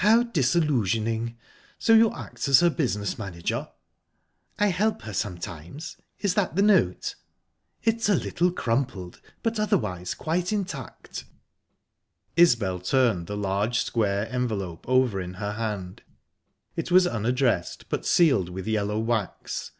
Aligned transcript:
"How 0.00 0.22
disillusioning!...So 0.22 1.92
you 1.92 2.10
act 2.14 2.48
as 2.48 2.60
her 2.60 2.70
business 2.70 3.18
manager?" 3.18 3.68
"I 4.58 4.68
help 4.68 5.02
her 5.02 5.12
sometimes. 5.12 5.98
Is 6.18 6.32
that 6.32 6.56
the 6.56 6.62
note?" 6.62 7.14
"It's 7.82 8.08
a 8.08 8.14
little 8.14 8.50
crumpled, 8.50 9.20
but 9.42 9.60
otherwise 9.60 10.14
quite 10.14 10.50
intact." 10.50 11.24
Isbel 12.36 12.80
turned 12.80 13.26
the 13.26 13.36
large, 13.36 13.80
square 13.80 14.26
envelope 14.32 14.88
over 14.88 15.20
in 15.20 15.34
her 15.34 15.52
hand; 15.52 16.00
it 16.74 16.90
was 16.90 17.06
unaddressed, 17.06 17.90
but 17.90 18.06
sealed 18.06 18.48
with 18.48 18.66
yellow 18.66 18.98
wax. 18.98 19.72